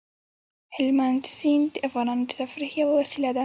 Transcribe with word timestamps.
هلمند 0.75 1.21
سیند 1.37 1.67
د 1.73 1.75
افغانانو 1.87 2.23
د 2.27 2.31
تفریح 2.39 2.71
یوه 2.81 2.93
وسیله 3.01 3.29
ده. 3.35 3.39